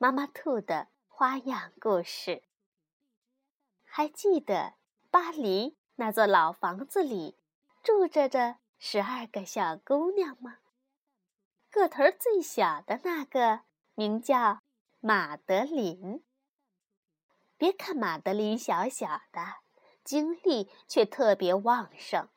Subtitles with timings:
[0.00, 2.44] 妈妈兔的花样故事。
[3.84, 4.74] 还记得
[5.10, 7.36] 巴黎那座老房子里
[7.82, 10.58] 住着的十二个小姑娘吗？
[11.68, 13.62] 个头最小的那个
[13.96, 14.60] 名叫
[15.00, 16.22] 马德琳。
[17.56, 19.56] 别看马德琳小小的，
[20.04, 22.28] 精力却特别旺盛，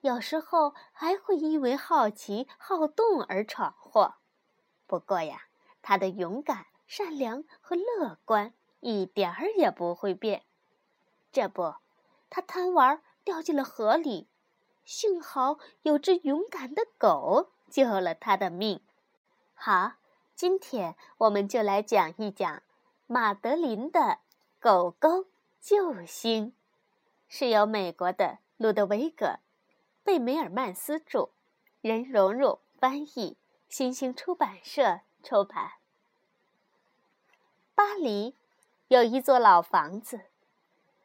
[0.00, 4.16] 有时候还会因为好奇好动而闯祸。
[4.88, 5.42] 不过呀，
[5.80, 6.66] 她的勇敢。
[6.88, 10.42] 善良和乐观一点儿也不会变。
[11.30, 11.74] 这不，
[12.30, 14.26] 他贪玩掉进了河里，
[14.84, 18.80] 幸好有只勇敢的狗救了他的命。
[19.52, 19.92] 好，
[20.34, 22.62] 今天我们就来讲一讲
[23.06, 24.20] 马德琳的
[24.58, 25.26] 狗狗
[25.60, 26.54] 救星，
[27.28, 29.26] 是由美国的路德维格·
[30.02, 31.28] 贝梅尔曼斯著，
[31.82, 33.36] 任蓉蓉翻译，
[33.68, 35.72] 新星出版社出版。
[37.78, 38.34] 巴黎
[38.88, 40.22] 有一座老房子，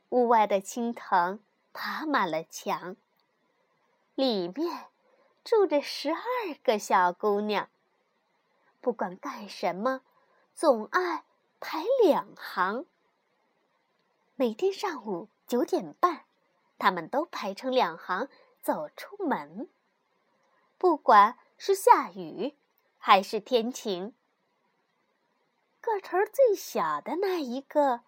[0.10, 1.40] 屋外的青藤
[1.72, 2.96] 爬满了墙。
[4.16, 4.88] 里面
[5.44, 6.18] 住着十二
[6.64, 7.70] 个小姑娘。
[8.82, 10.02] 不管干什么，
[10.56, 11.26] 总爱
[11.60, 12.88] 排两行。
[14.36, 16.26] 每天上午九点半，
[16.80, 18.28] 她们都排成两行
[18.64, 19.70] 走出门。
[20.80, 22.58] 不管是下雨
[22.98, 24.16] 还是天晴。
[25.84, 28.04] 个头最小的那一个，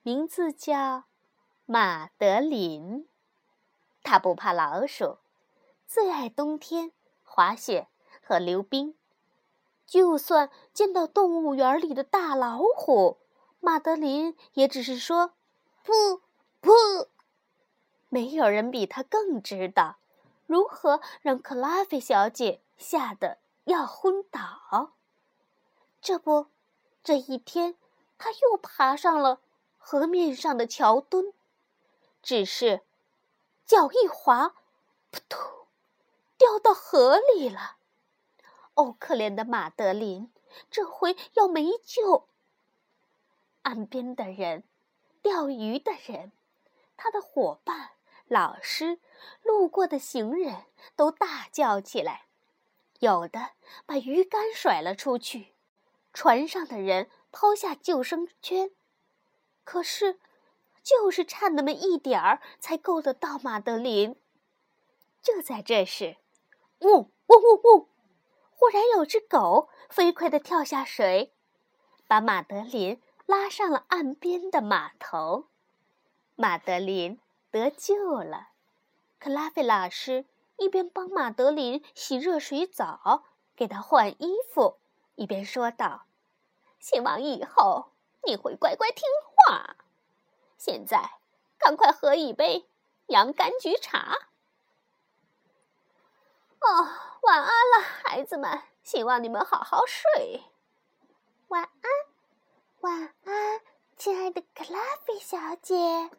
[0.00, 1.04] 名字叫
[1.66, 3.06] 马德琳。
[4.02, 5.18] 他不怕老鼠，
[5.86, 6.90] 最爱冬天
[7.22, 7.86] 滑雪
[8.22, 8.96] 和溜冰。
[9.86, 13.18] 就算见到动物园里的大老虎，
[13.60, 15.34] 马德琳也只是说
[15.84, 16.22] ：“噗
[16.62, 17.08] 噗。”
[18.08, 19.98] 没有人比他更知道
[20.46, 24.94] 如何让克拉菲小姐吓得要昏倒。
[26.00, 26.46] 这不。
[27.02, 27.76] 这一天，
[28.18, 29.40] 他又爬上了
[29.76, 31.32] 河面上的桥墩，
[32.22, 32.82] 只是
[33.64, 34.54] 脚一滑，
[35.10, 35.66] 扑通，
[36.36, 37.76] 掉到河里了。
[38.74, 40.30] 哦，可怜的马德琳，
[40.70, 42.28] 这回要没救。
[43.62, 44.64] 岸边的人、
[45.22, 46.32] 钓鱼的人、
[46.96, 47.90] 他的伙伴、
[48.26, 49.00] 老师、
[49.42, 52.26] 路过的行人都大叫起来，
[53.00, 53.50] 有的
[53.84, 55.54] 把鱼竿甩了出去。
[56.18, 58.72] 船上的人抛下救生圈，
[59.62, 60.18] 可是，
[60.82, 64.16] 就是差那么一点儿，才够得到马德琳。
[65.22, 66.16] 就在这时，
[66.80, 67.88] 呜呜呜呜！
[68.50, 71.32] 忽然有只狗飞快地跳下水，
[72.08, 75.46] 把马德琳拉上了岸边的码头。
[76.34, 77.20] 马德琳
[77.52, 78.48] 得救了。
[79.20, 80.26] 克拉菲老师
[80.56, 83.22] 一边帮马德琳洗热水澡，
[83.54, 84.78] 给她换衣服，
[85.14, 86.06] 一边说道。
[86.78, 87.92] 希望以后
[88.24, 89.76] 你会乖乖听话。
[90.56, 91.18] 现在，
[91.58, 92.68] 赶快喝一杯
[93.06, 94.16] 洋甘菊茶。
[96.60, 96.88] 哦，
[97.22, 98.62] 晚安了，孩子们。
[98.82, 100.44] 希望你们好好睡。
[101.48, 101.90] 晚安，
[102.80, 103.60] 晚安，
[103.98, 106.10] 亲爱的克拉菲小姐。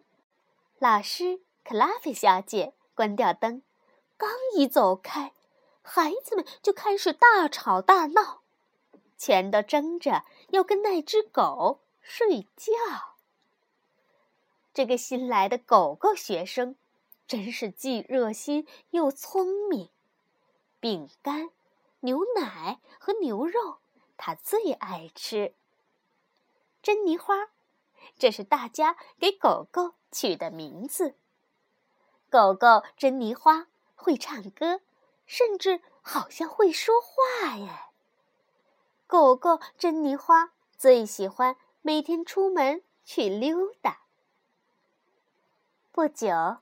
[0.78, 3.64] 老师，克拉菲小姐关掉灯，
[4.18, 5.34] 刚一走开，
[5.81, 8.44] 孩子们就开始大吵大闹。
[9.19, 12.74] 全都争着要跟那只狗睡觉。
[14.74, 16.78] 这个新来的狗狗学生，
[17.28, 19.90] 真是既热心又聪明。
[20.79, 21.49] 饼干、
[21.99, 23.79] 牛奶和牛肉，
[24.16, 25.53] 他最爱吃。
[26.82, 27.49] 珍妮花，
[28.17, 31.16] 这是大家给狗狗取的名字。
[32.29, 34.79] 狗狗珍妮花会唱歌，
[35.26, 37.89] 甚至好像会说话耶。
[39.09, 44.02] 狗狗珍妮花最喜欢每天出门去溜达。
[45.91, 46.58] 不久，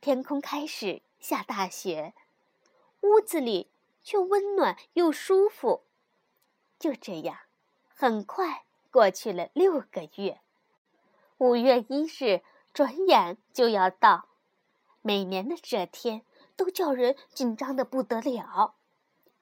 [0.00, 2.12] 天空开始下大雪，
[3.02, 3.70] 屋子里
[4.02, 5.84] 却温暖又舒服。
[6.76, 7.38] 就这样，
[7.94, 10.40] 很快过去了六个月。
[11.38, 12.42] 五月一日
[12.74, 14.26] 转眼就要到，
[15.02, 16.26] 每年的这天
[16.56, 18.74] 都叫人紧张的不得了。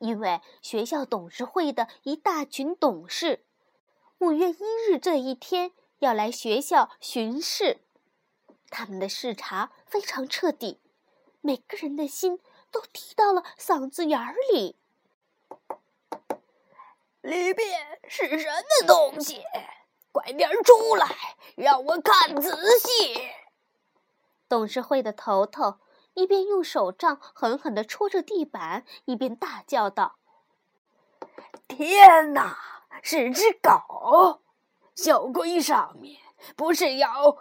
[0.01, 3.45] 因为学校董事会的一大群董事，
[4.19, 7.79] 五月一日这一天要来学校巡视。
[8.71, 10.81] 他们的视察非常彻底，
[11.43, 14.77] 每个人的心都提到了嗓子眼儿里。
[17.21, 19.43] 里边是什么东西？
[20.13, 23.21] 快点出来，让我看仔细。
[24.49, 25.77] 董事会的头头
[26.21, 30.17] 一边用手杖狠狠地戳着地板，一边大叫道
[31.67, 32.59] ：“天哪，
[33.03, 34.43] 是只狗！
[34.95, 36.21] 校规上面
[36.57, 37.39] 不是要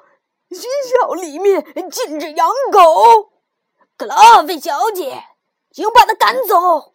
[0.49, 1.61] 学校里面
[1.91, 3.33] 禁止养狗？
[3.97, 5.25] 克拉菲小姐，
[5.71, 6.93] 请把它赶走。”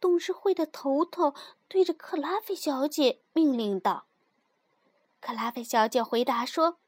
[0.00, 1.34] 董事会的头头
[1.68, 4.06] 对着克拉菲小姐命令道。
[5.20, 6.78] 克拉菲小姐回答说。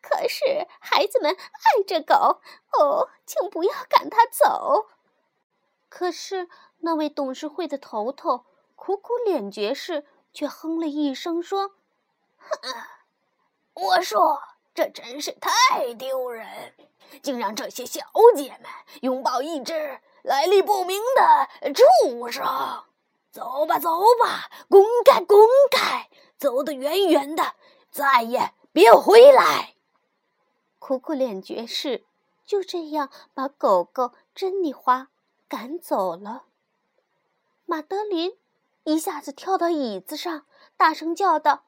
[0.00, 2.40] 可是孩子们爱着狗
[2.78, 4.86] 哦，请不要赶它走。
[5.88, 6.48] 可是
[6.78, 8.44] 那位董事会的头头
[8.74, 11.72] 苦苦脸爵士却哼了一声说
[12.36, 12.84] ：“哼
[13.74, 14.40] 我说
[14.74, 16.74] 这真是太丢人，
[17.22, 18.00] 竟让这些小
[18.34, 18.70] 姐们
[19.02, 22.44] 拥抱一只来历不明的畜生。
[23.30, 23.90] 走吧，走
[24.22, 25.38] 吧，滚开，滚
[25.70, 27.54] 开，走得远远的，
[27.90, 29.75] 再也。”别回来！
[30.86, 32.04] 苦苦脸爵士
[32.44, 35.08] 就这样把狗狗珍妮花
[35.48, 36.44] 赶走了。
[37.64, 38.38] 马德琳
[38.84, 40.46] 一下子跳到椅子上，
[40.76, 41.64] 大声叫道：“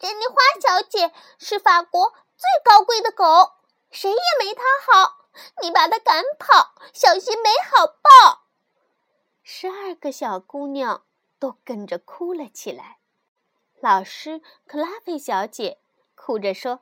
[0.00, 3.52] 珍妮花小姐是法国最高贵的狗，
[3.90, 5.26] 谁也没它好。
[5.60, 8.46] 你把它赶跑，小心没好报。”
[9.44, 11.04] 十二个小姑娘
[11.38, 12.96] 都跟着哭了起来。
[13.78, 15.78] 老师克拉菲小姐
[16.14, 16.80] 哭着说：“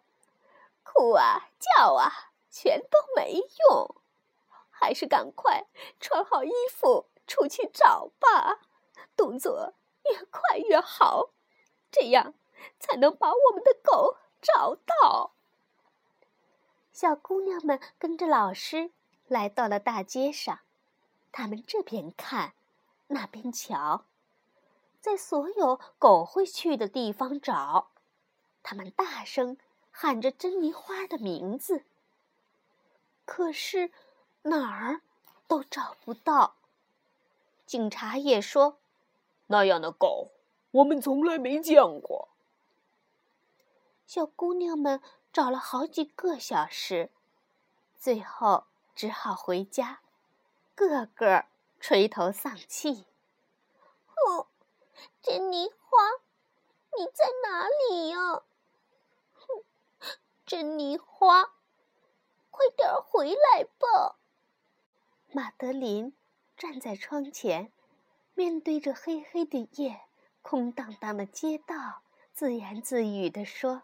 [0.93, 3.95] 哭啊，叫啊，全都没用，
[4.71, 5.67] 还是赶快
[6.01, 8.61] 穿好衣服出去找吧，
[9.15, 9.75] 动作
[10.05, 11.31] 越快越好，
[11.91, 12.35] 这样
[12.81, 15.33] 才能把我们的狗找到。”
[16.91, 18.91] 小姑娘们跟着老师
[19.27, 20.61] 来到了大街上，
[21.31, 22.55] 他们这边看，
[23.09, 24.05] 那边瞧。
[25.01, 27.91] 在所有狗会去的地方找，
[28.65, 29.57] 他们大声
[30.01, 31.83] 喊着珍妮花的名字。
[33.25, 33.91] 可是
[34.43, 35.01] 哪儿
[35.49, 36.55] 都找不到。
[37.67, 38.79] 警察也说
[39.49, 40.31] ：“那样的狗
[40.71, 42.29] 我们从来没见过。”
[44.07, 45.03] 小姑娘们
[45.33, 47.11] 找了好几个小时，
[47.99, 49.99] 最后只好回家，
[50.77, 51.47] 个个
[51.81, 53.05] 垂头丧气。
[54.15, 54.47] 哦。
[55.21, 55.99] 珍妮花，
[56.97, 58.19] 你在哪里呀？
[58.19, 58.43] 哼，
[60.49, 61.53] 珍妮花，
[62.51, 64.17] 快点回来吧！
[65.31, 66.17] 马德琳
[66.57, 67.71] 站在窗前，
[68.33, 70.01] 面对着黑黑的夜、
[70.41, 72.01] 空荡荡的街道，
[72.33, 73.83] 自言自语地说：“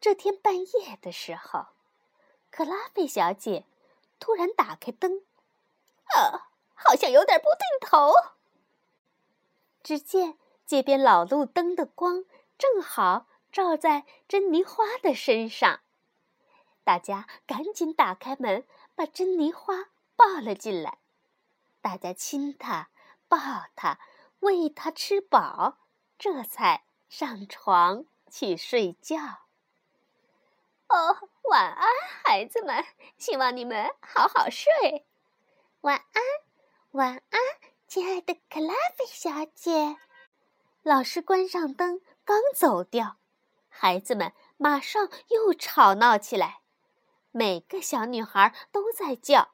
[0.00, 1.66] 这天半夜的时候，
[2.52, 3.64] 克拉菲小姐
[4.20, 5.24] 突然打开灯，
[6.14, 8.12] 啊，好像有点不对头。”
[9.82, 12.24] 只见街边老路灯的光
[12.56, 15.80] 正好照在珍妮花的身上，
[16.82, 20.98] 大家赶紧打开门，把珍妮花抱了进来。
[21.82, 22.88] 大家亲她，
[23.28, 23.38] 抱
[23.76, 23.98] 她，
[24.40, 25.78] 喂她吃饱，
[26.18, 29.18] 这才上床去睡觉。
[30.88, 31.88] 哦，晚安，
[32.24, 32.84] 孩子们，
[33.18, 35.04] 希望你们好好睡。
[35.82, 36.22] 晚安，
[36.92, 37.40] 晚安。
[37.86, 39.98] 亲爱的克拉菲小姐，
[40.82, 43.18] 老师关上灯，刚走掉，
[43.74, 46.60] 孩子们马上又吵闹起来。
[47.30, 49.48] 每个小女孩都在叫：“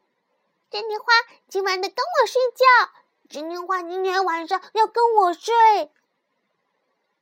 [0.69, 1.05] 珍妮花，
[1.47, 2.93] 今晚得跟我睡觉。
[3.31, 5.93] ”“珍妮花，今天晚上要跟我睡。”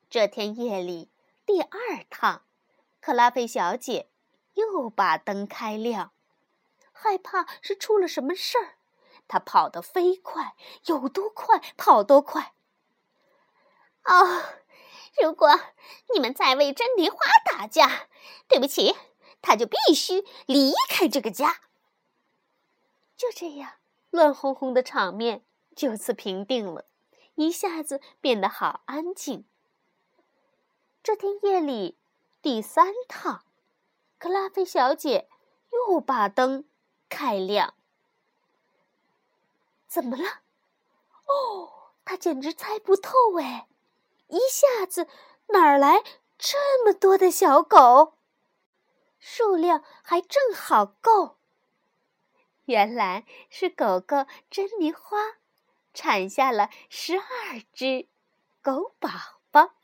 [0.09, 1.11] 这天夜里
[1.45, 2.43] 第二趟，
[3.03, 4.09] 克拉菲小姐
[4.55, 6.13] 又把灯开亮，
[6.93, 8.77] 害怕是出了什么事儿。
[9.29, 10.55] 她跑得飞快，
[10.87, 12.55] 有多快跑多快。
[14.05, 14.45] 哦，
[15.23, 15.49] 如果
[16.13, 18.09] 你们再为珍妮花打架，
[18.49, 18.95] 对不起，
[19.41, 21.61] 她就必须离开这个家。
[23.17, 23.73] 就这样，
[24.11, 25.45] 乱哄哄的场面
[25.75, 26.85] 就此平定了，
[27.35, 29.47] 一下子变得好安静。
[31.03, 31.97] 这天夜里
[32.43, 33.45] 第三趟，
[34.19, 35.29] 克拉菲小姐
[35.71, 36.69] 又把灯
[37.09, 37.75] 开亮。
[39.87, 40.25] 怎么了？
[41.27, 43.67] 哦，他简直猜不透哎！
[44.29, 45.09] 一下子
[45.49, 46.03] 哪儿来
[46.39, 48.15] 这么多的小狗？
[49.19, 51.37] 数量还正好够。
[52.67, 55.17] 原来是狗狗珍妮花
[55.95, 58.09] 产下了十二只
[58.61, 59.09] 狗宝
[59.51, 59.75] 宝。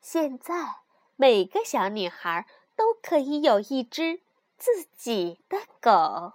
[0.00, 0.76] 现在，
[1.16, 4.20] 每个小女孩都可以有一只
[4.56, 6.34] 自己的狗。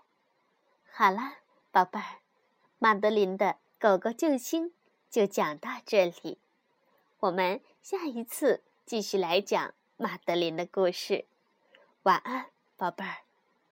[0.92, 1.38] 好了，
[1.72, 2.20] 宝贝儿，
[2.78, 4.74] 马德琳的狗狗救星
[5.10, 6.38] 就讲到这里，
[7.22, 11.28] 我们下一次继续来讲马德琳的故事。
[12.02, 13.18] 晚安，宝贝儿。